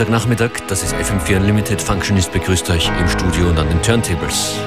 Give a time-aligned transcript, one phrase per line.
[0.00, 1.82] Freitagnachmittag, das ist FM4 Unlimited.
[1.82, 4.58] Functionist begrüßt euch im Studio und an den Turntables.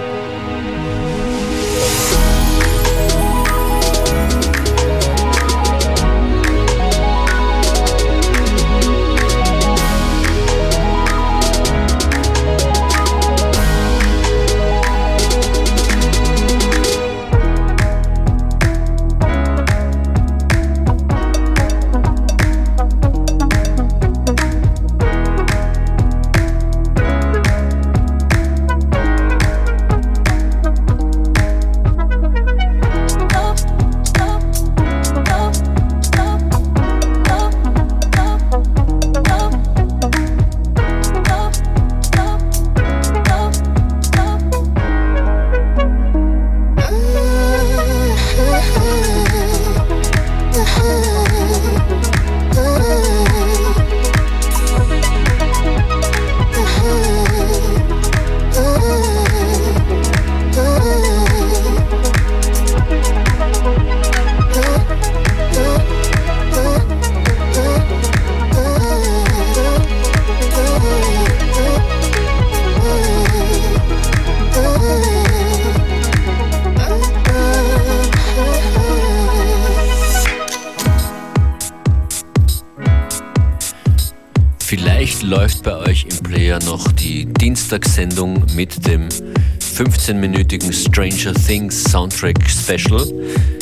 [90.53, 93.07] 15-minütigen Stranger Things Soundtrack Special.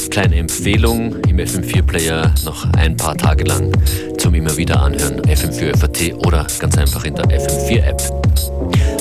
[0.09, 3.72] Kleine Empfehlung im FM4-Player noch ein paar Tage lang
[4.18, 5.22] zum immer wieder anhören.
[5.22, 8.02] FM4 FAT oder ganz einfach in der FM4-App.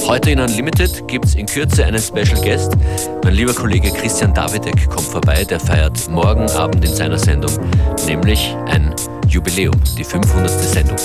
[0.06, 2.76] Heute in Unlimited gibt es in Kürze einen Special Guest.
[3.24, 7.52] Mein lieber Kollege Christian Davidek kommt vorbei, der feiert morgen Abend in seiner Sendung,
[8.06, 8.94] nämlich ein
[9.28, 10.48] Jubiläum, die 500.
[10.50, 10.96] Sendung.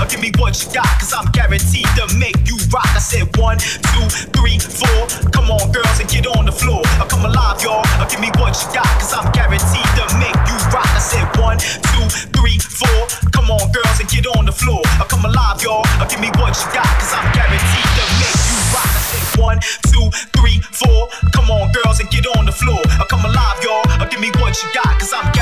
[0.00, 2.88] Or give me what you got, cause I'm guaranteed to make you rock.
[2.96, 5.04] I said one, two, three, four.
[5.28, 6.80] Come on, girls, and get on the floor.
[6.96, 7.84] I come alive, y'all.
[8.00, 10.88] Or give me what you got, cause I'm guaranteed to make you rock.
[10.96, 13.12] I said one, two, three, four.
[13.36, 14.80] Come on, girls, and get on the floor.
[14.96, 15.84] I come alive, y'all.
[16.00, 18.88] Or give me what you got, cause I'm guaranteed to make you rock.
[18.88, 19.60] I said one,
[19.92, 21.12] two, three, four.
[21.36, 22.80] Come on, girls, and get on the floor.
[22.96, 23.84] I come alive, y'all.
[24.00, 25.39] Or give me what you got, cause I'm guaranteed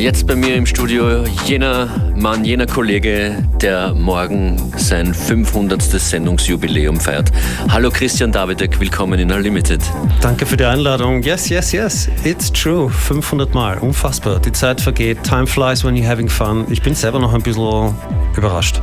[0.00, 5.82] jetzt bei mir im Studio jener Mann, jener Kollege, der morgen sein 500.
[5.82, 7.30] Sendungsjubiläum feiert.
[7.68, 9.82] Hallo Christian Davidek, willkommen in Unlimited.
[10.22, 11.22] Danke für die Einladung.
[11.22, 12.88] Yes, yes, yes, it's true.
[12.88, 14.40] 500 Mal, unfassbar.
[14.40, 16.64] Die Zeit vergeht, time flies when you're having fun.
[16.70, 17.94] Ich bin selber noch ein bisschen
[18.36, 18.80] überrascht.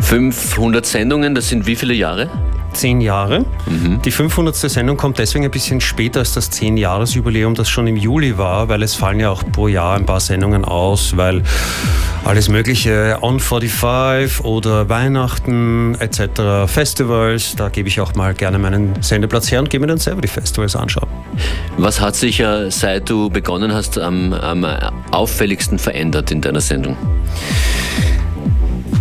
[0.00, 2.28] 500 Sendungen, das sind wie viele Jahre?
[2.74, 3.44] zehn Jahre.
[3.74, 4.02] Mhm.
[4.02, 4.54] Die 500.
[4.54, 8.82] Sendung kommt deswegen ein bisschen später als das 10-Jahres-Jubiläum, das schon im Juli war, weil
[8.82, 11.42] es fallen ja auch pro Jahr ein paar Sendungen aus, weil
[12.24, 19.02] alles mögliche On 45 oder Weihnachten etc., Festivals, da gebe ich auch mal gerne meinen
[19.02, 21.08] Sendeplatz her und gehe mir dann selber die Festivals anschauen.
[21.76, 24.64] Was hat sich ja, seit du begonnen hast, am, am
[25.10, 26.96] auffälligsten verändert in deiner Sendung?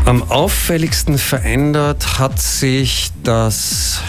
[0.05, 4.01] Am auffälligsten verändert hat sich, dass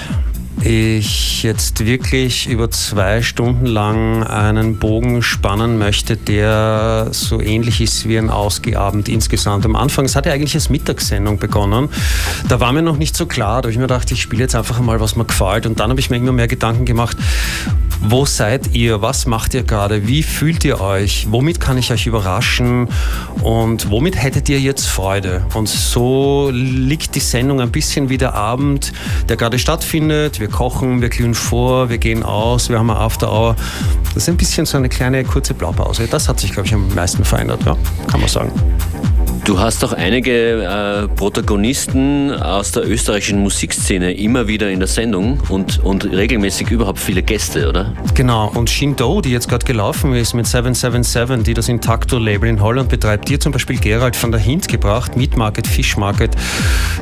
[0.64, 8.08] ich jetzt wirklich über zwei Stunden lang einen Bogen spannen möchte, der so ähnlich ist
[8.08, 9.66] wie ein Ausgeabend insgesamt.
[9.66, 11.90] Am Anfang, es hat ja eigentlich als Mittagssendung begonnen,
[12.48, 14.54] da war mir noch nicht so klar, da habe ich mir gedacht, ich spiele jetzt
[14.54, 15.66] einfach mal, was mir gefällt.
[15.66, 17.16] Und dann habe ich mir immer mehr Gedanken gemacht,
[18.06, 19.00] wo seid ihr?
[19.02, 20.06] Was macht ihr gerade?
[20.06, 21.26] Wie fühlt ihr euch?
[21.30, 22.88] Womit kann ich euch überraschen?
[23.42, 25.46] Und womit hättet ihr jetzt Freude?
[25.54, 28.92] Und so liegt die Sendung ein bisschen wie der Abend,
[29.28, 30.38] der gerade stattfindet.
[30.38, 33.56] Wir kochen, wir glühen vor, wir gehen aus, wir haben eine After Hour.
[34.12, 36.06] Das ist ein bisschen so eine kleine kurze Blaupause.
[36.06, 38.52] Das hat sich, glaube ich, am meisten verändert, ja, kann man sagen.
[39.44, 45.38] Du hast auch einige äh, Protagonisten aus der österreichischen Musikszene immer wieder in der Sendung
[45.50, 47.92] und, und regelmäßig überhaupt viele Gäste, oder?
[48.14, 52.88] Genau, und Shindo, die jetzt gerade gelaufen ist mit 777, die das Intacto-Label in Holland
[52.88, 56.30] betreibt, hat zum Beispiel Gerald von der Hint gebracht, Meat Market, Fish Market,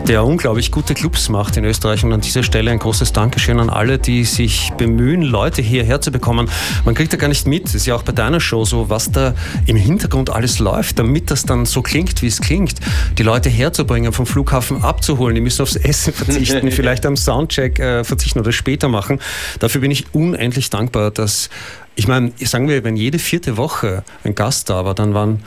[0.08, 2.02] der unglaublich gute Clubs macht in Österreich.
[2.02, 6.10] Und an dieser Stelle ein großes Dankeschön an alle, die sich bemühen, Leute hierher zu
[6.10, 6.50] bekommen.
[6.84, 9.12] Man kriegt ja gar nicht mit, das ist ja auch bei deiner Show so, was
[9.12, 9.34] da
[9.66, 12.74] im Hintergrund alles läuft, damit das dann so klingt, wie es klingt,
[13.18, 15.34] die Leute herzubringen, vom Flughafen abzuholen.
[15.34, 19.20] Die müssen aufs Essen verzichten, vielleicht am Soundcheck äh, verzichten oder später machen.
[19.58, 21.50] Dafür bin ich unendlich dankbar, dass,
[21.94, 25.42] ich meine, sagen wir, wenn jede vierte Woche ein Gast da war, dann waren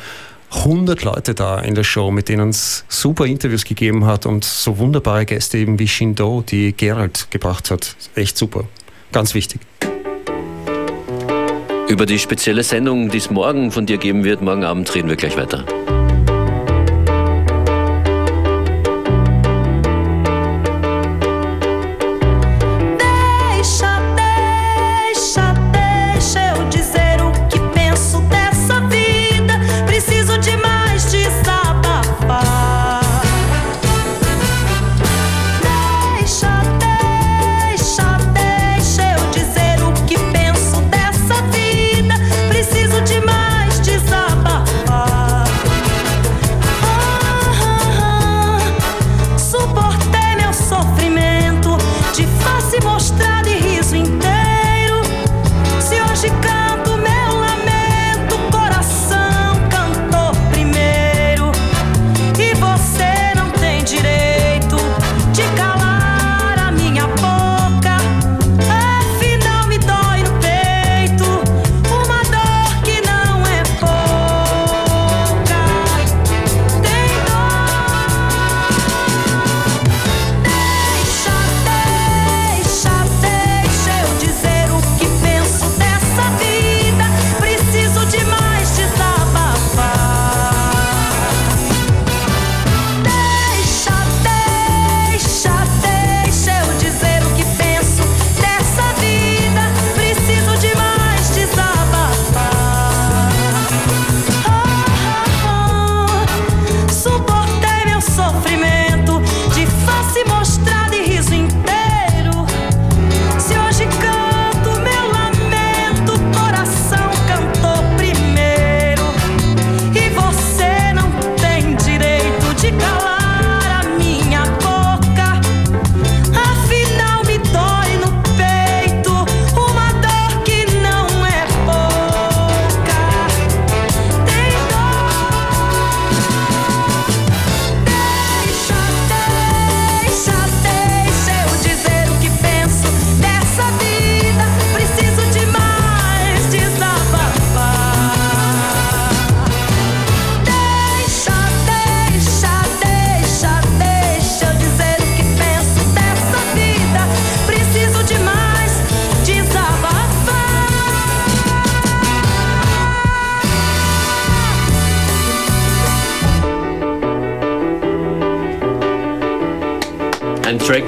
[0.51, 4.77] 100 Leute da in der Show, mit denen es super Interviews gegeben hat und so
[4.77, 7.95] wunderbare Gäste eben wie Shindo, die Gerald gebracht hat.
[8.15, 8.65] Echt super.
[9.11, 9.61] Ganz wichtig.
[11.87, 15.15] Über die spezielle Sendung, die es morgen von dir geben wird, morgen Abend reden wir
[15.15, 15.65] gleich weiter.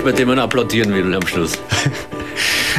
[0.08, 1.60] Bei dem man applaudieren will am Schluss.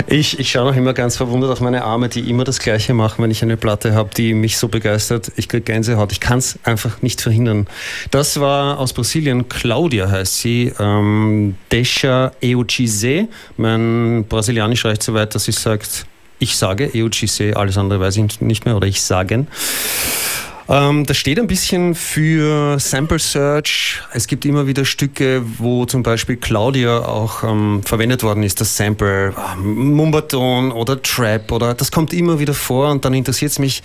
[0.06, 3.22] Ich, ich schaue noch immer ganz verwundert auf meine Arme, die immer das Gleiche machen,
[3.22, 5.32] wenn ich eine Platte habe, die mich so begeistert.
[5.36, 6.12] Ich kriege Gänsehaut.
[6.12, 7.66] Ich kann es einfach nicht verhindern.
[8.12, 9.48] Das war aus Brasilien.
[9.48, 10.72] Claudia heißt sie.
[10.78, 13.28] Ähm, Deixa Eugize.
[13.56, 16.06] Mein Brasilianisch reicht so weit, dass sie sagt,
[16.38, 19.48] ich sage Eugize, alles andere weiß ich nicht mehr, oder ich sagen.
[20.68, 24.02] Ähm, das steht ein bisschen für Sample Search.
[24.12, 28.76] Es gibt immer wieder Stücke, wo zum Beispiel Claudia auch ähm, verwendet worden ist, das
[28.76, 33.58] Sample, ähm, Mumbaton oder Trap oder das kommt immer wieder vor und dann interessiert es
[33.58, 33.82] mich,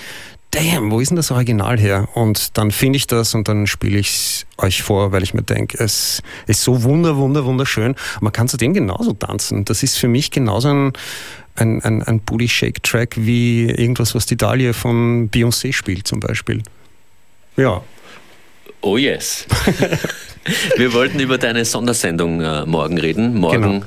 [0.53, 2.07] damn, wo ist denn das Original her?
[2.13, 5.41] Und dann finde ich das und dann spiele ich es euch vor, weil ich mir
[5.41, 7.95] denke, es ist so wunder, wunder, wunderschön.
[8.21, 9.65] Man kann zu dem genauso tanzen.
[9.65, 10.93] Das ist für mich genauso ein,
[11.55, 16.19] ein, ein, ein Booty Shake Track wie irgendwas, was die Dahlia von Beyoncé spielt zum
[16.19, 16.61] Beispiel.
[17.57, 17.81] Ja.
[18.81, 19.47] Oh yes.
[20.77, 23.35] Wir wollten über deine Sondersendung äh, morgen reden.
[23.35, 23.85] Morgen genau.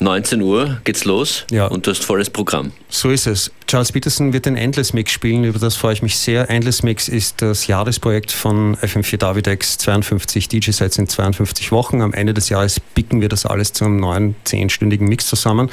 [0.00, 1.66] 19 Uhr geht's los ja.
[1.66, 2.72] und du hast volles Programm.
[2.88, 3.50] So ist es.
[3.66, 6.50] Charles Peterson wird den Endless Mix spielen, über das freue ich mich sehr.
[6.50, 12.00] Endless Mix ist das Jahresprojekt von FM4 Davidex, 52 DJ-Sets in 52 Wochen.
[12.00, 15.70] Am Ende des Jahres bicken wir das alles zu einem neuen, zehnstündigen Mix zusammen.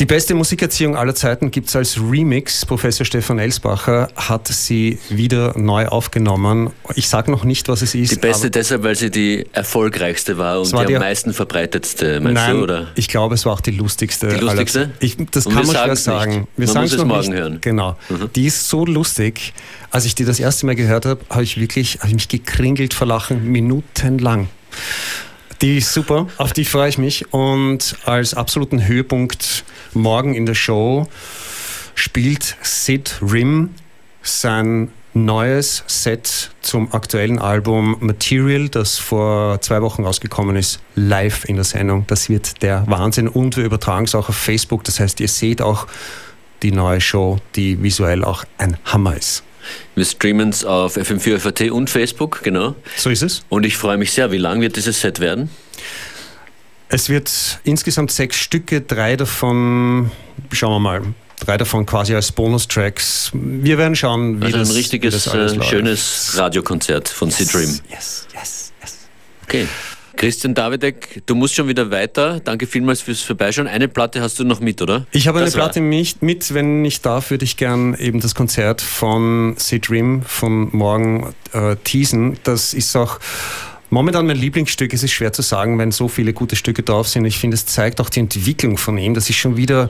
[0.00, 2.64] Die beste Musikerziehung aller Zeiten gibt es als Remix.
[2.64, 6.70] Professor Stefan Elsbacher hat sie wieder neu aufgenommen.
[6.94, 8.10] Ich sage noch nicht, was es ist.
[8.10, 12.42] Die beste deshalb, weil sie die erfolgreichste war und war die, am meisten verbreitetste, meinst
[12.42, 12.62] nein, du?
[12.62, 12.88] Oder?
[12.94, 14.28] Ich glaube, es war auch die lustigste.
[14.28, 14.90] Die lustigste?
[15.00, 16.48] Ich, das und kann man schwer sagen.
[16.56, 17.38] Wir man muss es morgen nicht.
[17.38, 17.58] hören.
[17.60, 17.98] Genau.
[18.08, 18.30] Mhm.
[18.34, 19.52] Die ist so lustig.
[19.90, 22.94] Als ich die das erste Mal gehört habe, habe ich wirklich hab ich mich gekringelt
[22.94, 24.48] vor Lachen, minutenlang.
[25.62, 27.34] Die ist super, auf die freue ich mich.
[27.34, 31.06] Und als absoluten Höhepunkt morgen in der Show
[31.94, 33.74] spielt Sid Rim
[34.22, 41.56] sein neues Set zum aktuellen Album Material, das vor zwei Wochen rausgekommen ist, live in
[41.56, 42.06] der Sendung.
[42.06, 44.84] Das wird der Wahnsinn und wir übertragen es auch auf Facebook.
[44.84, 45.86] Das heißt, ihr seht auch
[46.62, 49.42] die neue Show, die visuell auch ein Hammer ist.
[49.94, 52.74] Wir streamen es auf FM4 FAT und Facebook, genau.
[52.96, 53.42] So ist es.
[53.48, 54.30] Und ich freue mich sehr.
[54.32, 55.50] Wie lang wird dieses Set werden?
[56.88, 60.10] Es wird insgesamt sechs Stücke, drei davon,
[60.52, 61.02] schauen wir mal,
[61.38, 63.30] drei davon quasi als Bonustracks.
[63.32, 67.80] Wir werden schauen, wie also das ein richtiges, das äh, schönes Radiokonzert von yes, C-Dream.
[67.90, 68.98] Yes, yes, yes.
[69.44, 69.68] Okay.
[70.20, 72.40] Christian Davidek, du musst schon wieder weiter.
[72.40, 73.66] Danke vielmals fürs Vorbeischauen.
[73.66, 75.06] Eine Platte hast du noch mit, oder?
[75.12, 76.52] Ich habe eine Platte mit, mit.
[76.52, 82.38] Wenn ich darf, würde ich gern eben das Konzert von C-Dream von morgen äh, teasen.
[82.42, 83.18] Das ist auch
[83.88, 87.24] Momentan mein Lieblingsstück, es ist schwer zu sagen, wenn so viele gute Stücke drauf sind.
[87.24, 89.14] Ich finde, es zeigt auch die Entwicklung von ihm.
[89.14, 89.88] Das ist schon wieder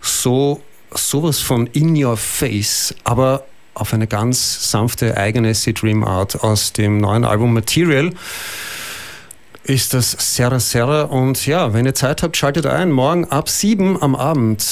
[0.00, 0.60] so
[0.90, 6.98] sowas von in your face, aber auf eine ganz sanfte eigene C-Dream Art aus dem
[6.98, 8.12] neuen Album Material
[9.68, 11.02] ist das Serra Serra.
[11.02, 12.90] Und ja, wenn ihr Zeit habt, schaltet ein.
[12.90, 14.62] Morgen ab 7 am Abend.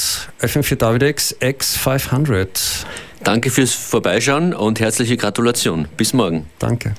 [0.40, 2.84] FM4 Davidex X500.
[3.22, 5.86] Danke fürs Vorbeischauen und herzliche Gratulation.
[5.96, 6.46] Bis morgen.
[6.58, 6.94] Danke.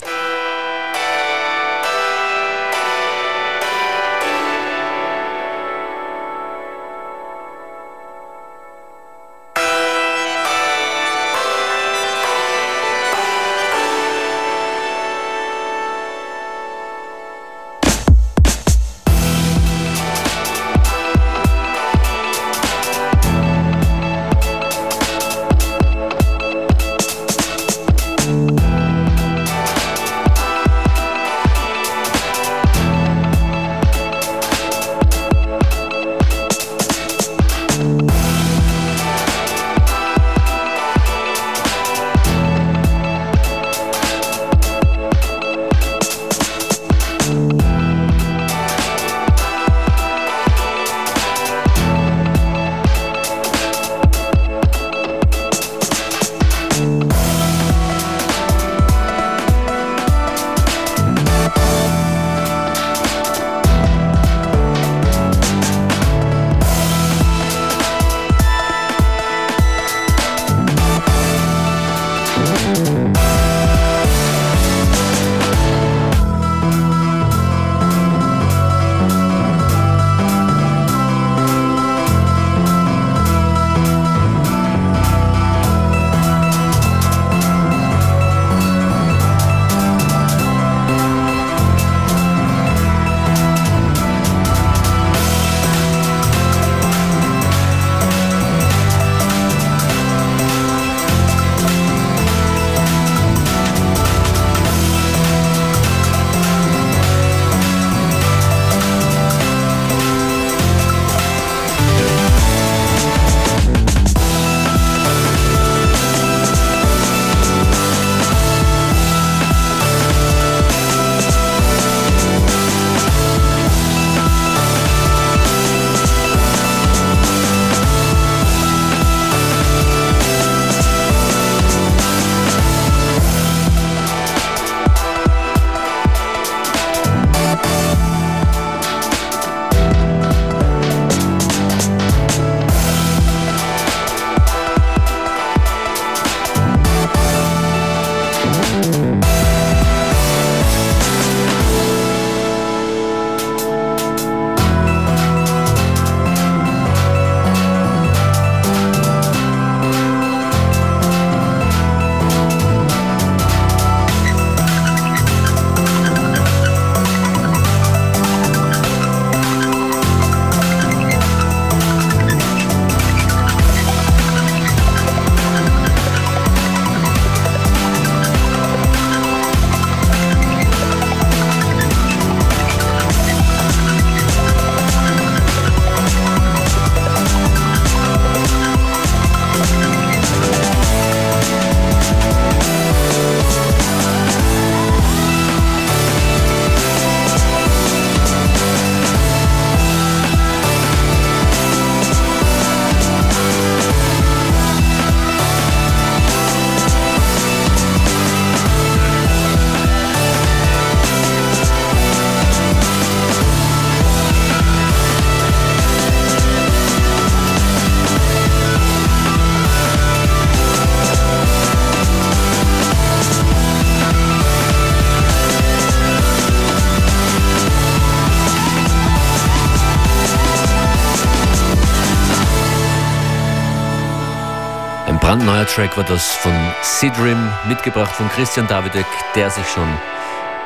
[235.78, 237.38] Track war das von Sidrim,
[237.68, 239.88] mitgebracht von Christian Davidek, der sich schon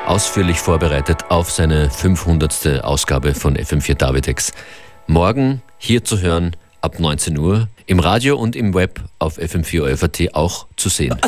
[0.06, 2.82] ausführlich vorbereitet auf seine 500.
[2.82, 4.54] Ausgabe von FM4 Davidex.
[5.08, 10.68] Morgen hier zu hören ab 19 Uhr, im Radio und im Web auf FM4 auch
[10.78, 11.20] zu sehen.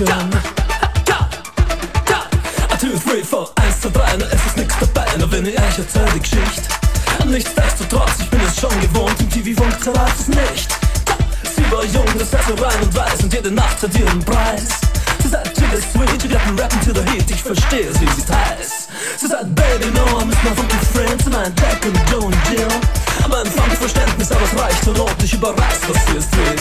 [0.00, 0.30] Out,
[1.08, 1.28] John.
[2.78, 5.78] Two, three, four, eins, zwei, drei, na es ist nix dabei, nur wenn ich euch
[5.78, 6.62] erzähl die Geschichte.
[7.26, 10.68] Nichtsdestotrotz, ich bin es schon gewohnt, im TV funkt zerreißt es nicht.
[11.56, 14.68] Sie war jung, das heißt so rein und weiß und jede Nacht hat ihren Preis.
[15.22, 18.30] Sie sagt, chill is sweet, got me rapping to the heat, ich verstehe, sie sieht
[18.30, 18.88] heiß.
[19.16, 22.36] Sie sagt, baby, no, I'm just my funky friend, sie meint Jack und Joe und
[22.50, 22.68] Jill.
[23.28, 26.56] Mein funky Verständnis, aber es reicht zur Not, ich überreiß, was sie ist will.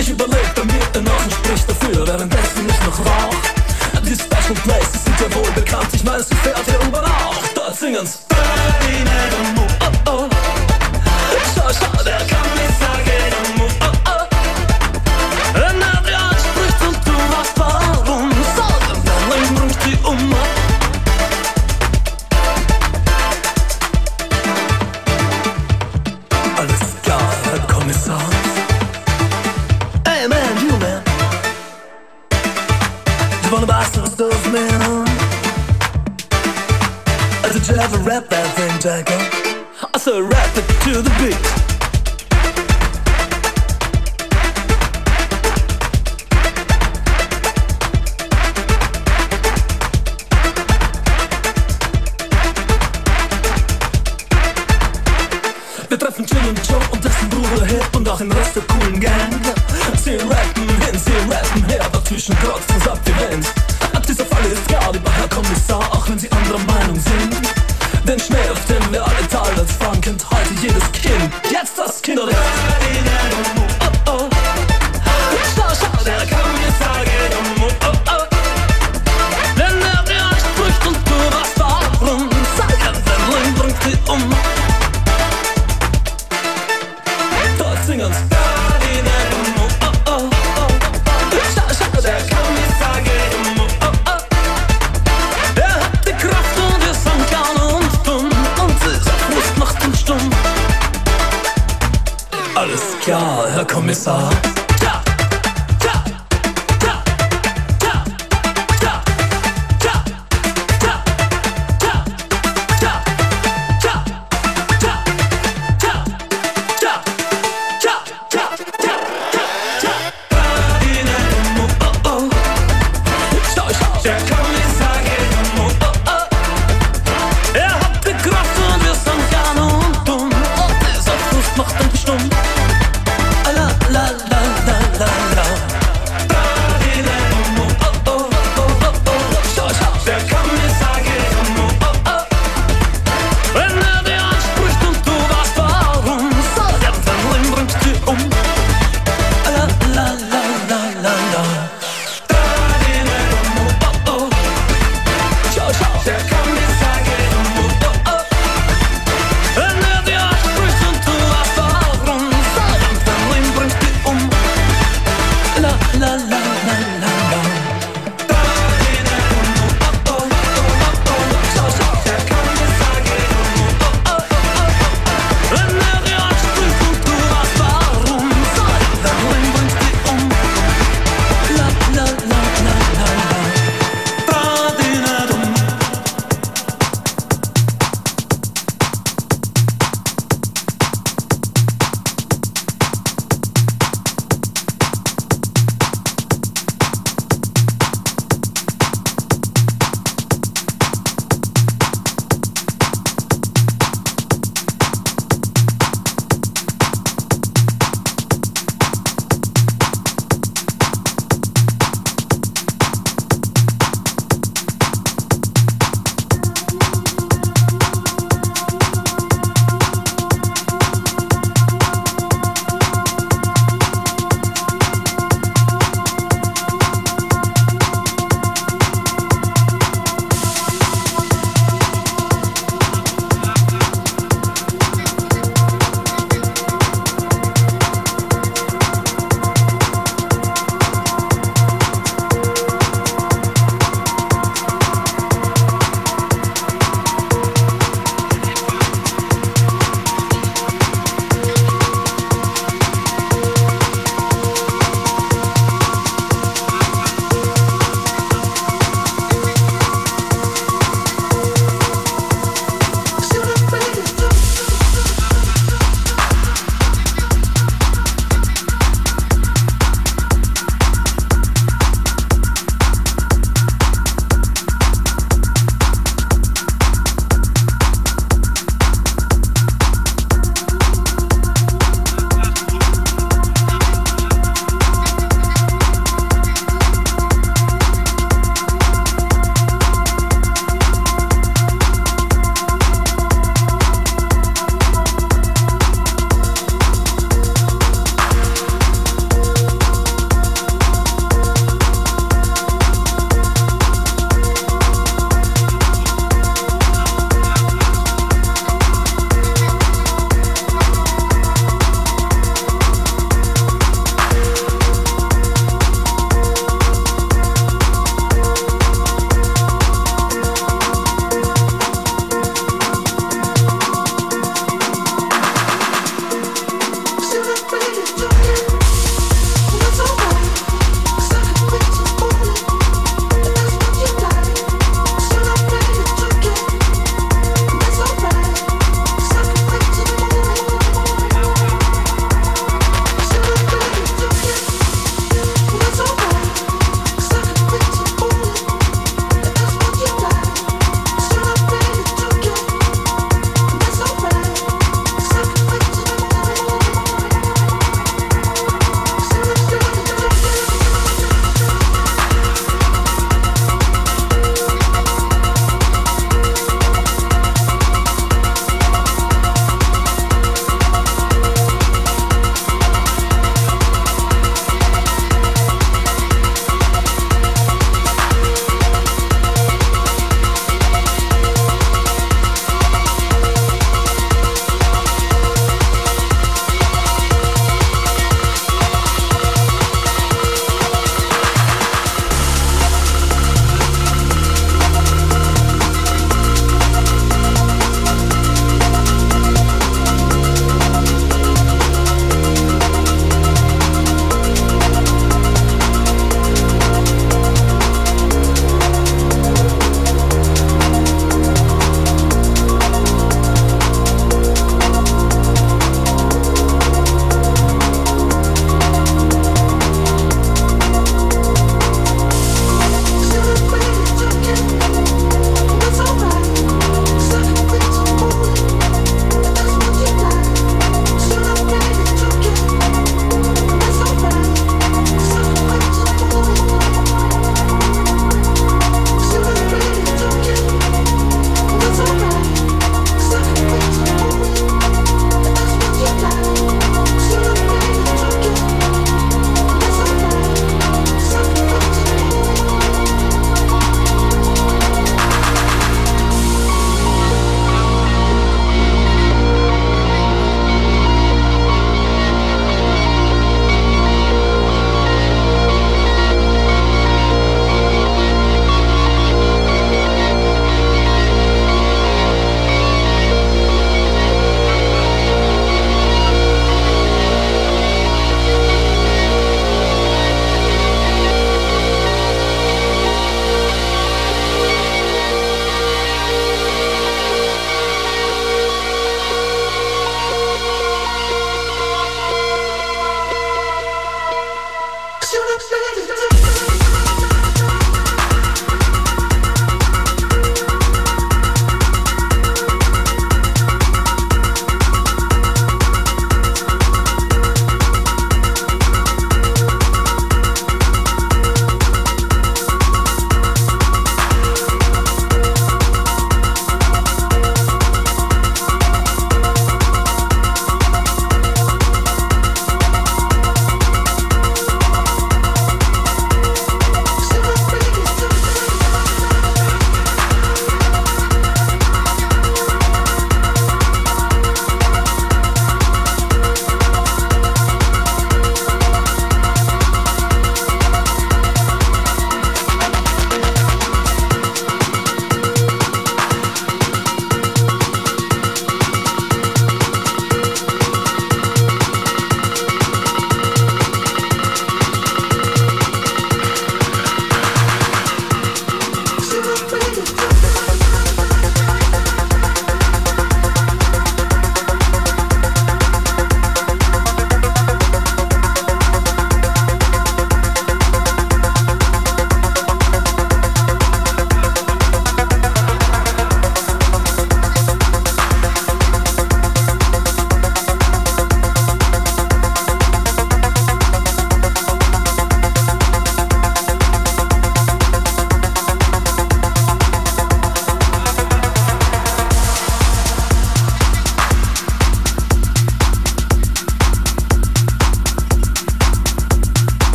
[0.00, 3.34] Ich überleg bei mir danach und sprich dafür, währenddessen ich noch rauch.
[4.04, 7.36] Die Special Places sind ja wohl bekannt, ich meine, sie fährt hier irgendwann auch.
[7.54, 8.18] Dort singen's.
[10.06, 10.28] Oh, oh.
[11.54, 13.11] Schau, schau, der kann nicht sagen,
[38.04, 39.66] rap, I think I can.
[39.94, 41.71] I said rap it to the beat.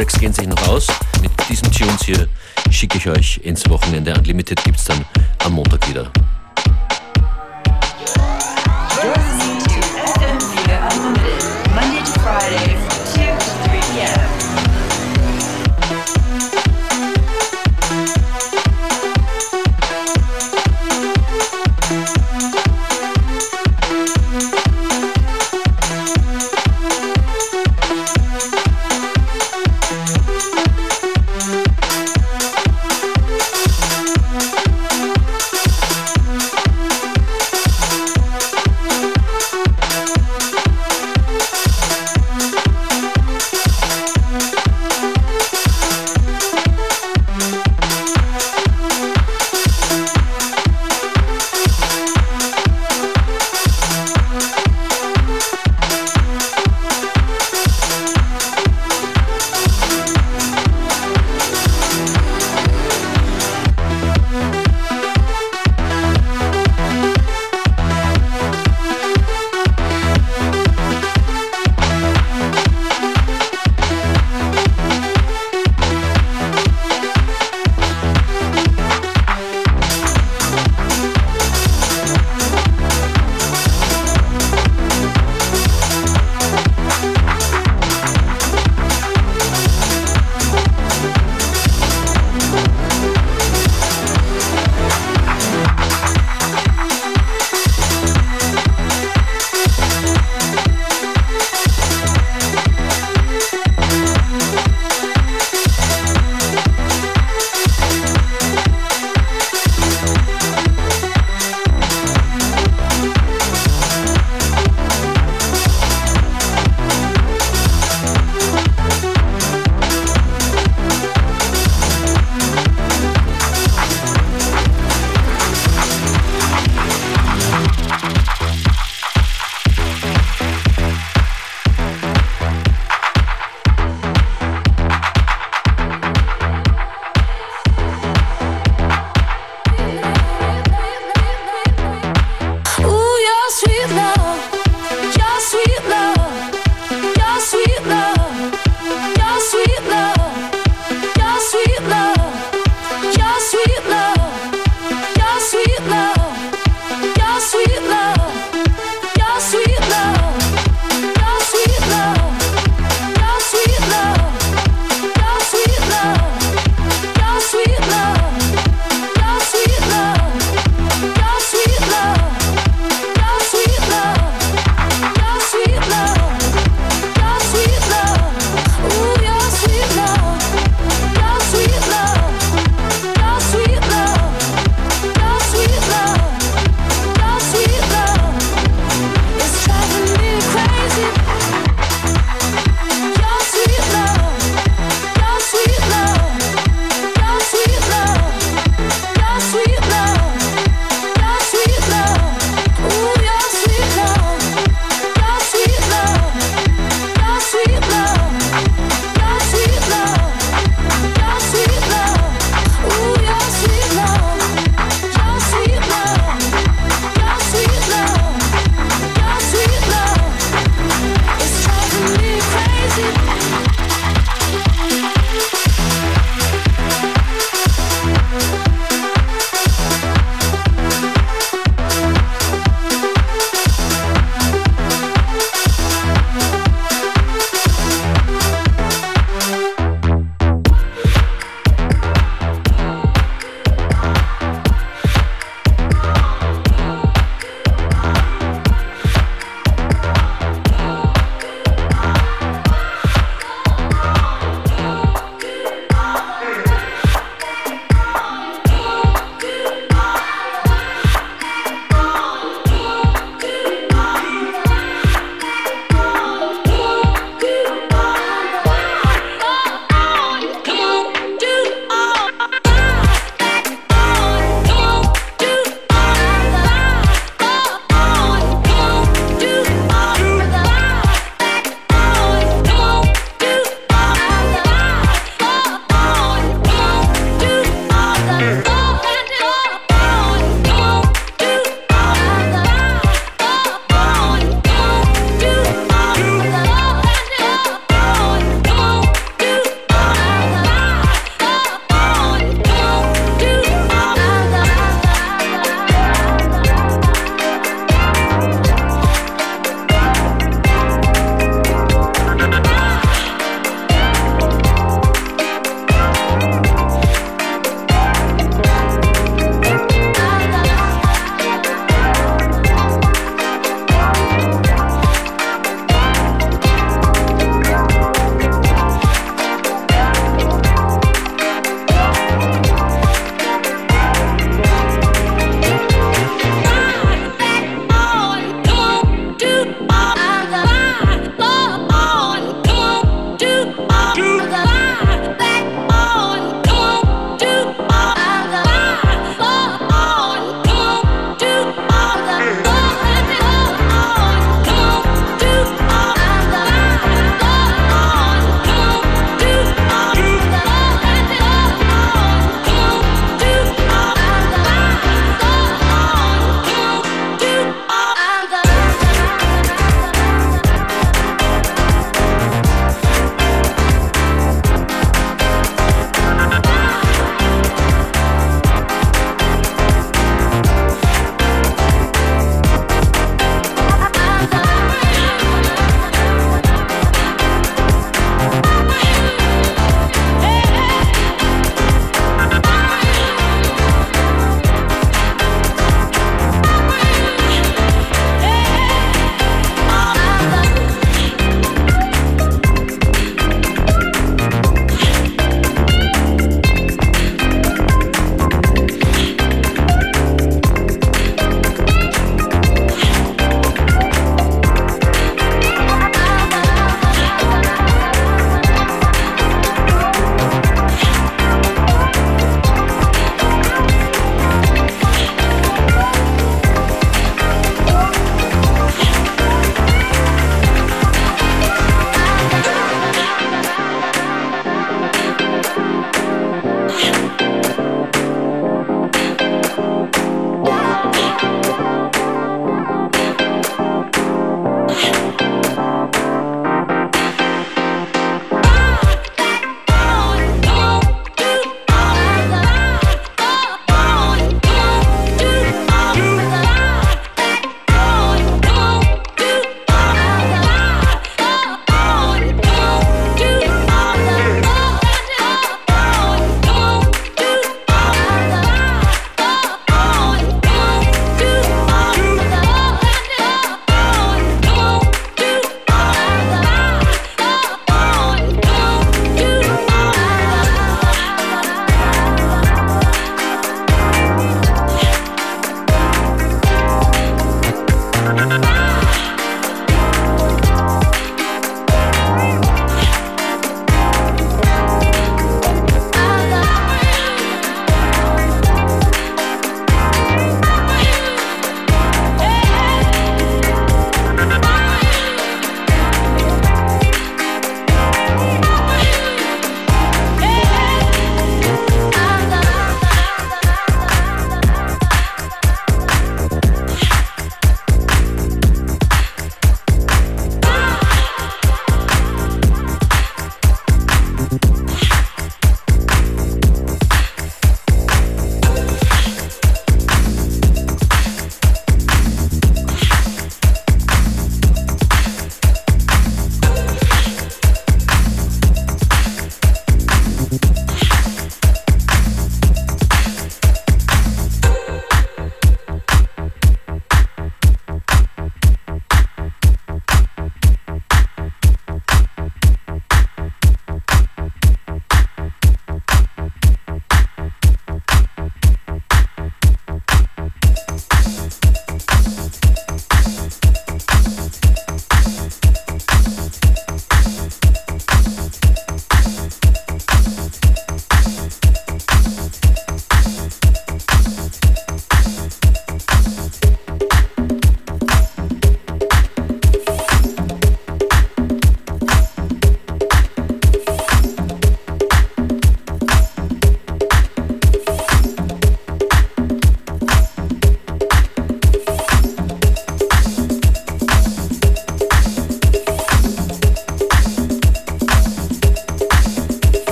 [0.00, 0.38] Turntables.
[0.40, 0.59] Ein paar